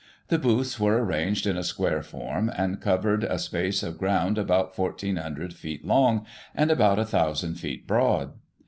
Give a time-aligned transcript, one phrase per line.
[0.29, 4.75] The booths were arranged in a square form, and covered a space of ground about
[4.75, 8.31] 1,400 feet long and about 1,000 feet broad.